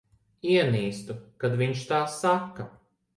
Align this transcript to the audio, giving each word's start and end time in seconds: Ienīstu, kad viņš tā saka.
Ienīstu, 0.53 1.15
kad 1.43 1.57
viņš 1.59 1.83
tā 1.91 1.99
saka. 2.15 2.67